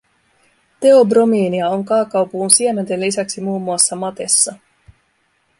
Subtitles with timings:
[0.79, 4.55] Teobromiinia on kaakaopuun siementen lisäksi muun muassa matessa